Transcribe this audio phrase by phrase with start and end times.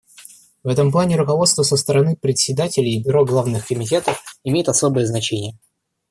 [0.63, 5.59] В этом плане руководство со стороны председателей и бюро главных комитетов имеет особое значение.